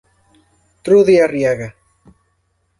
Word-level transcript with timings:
Trudy 0.83 1.19
Arriaga. 1.25 1.69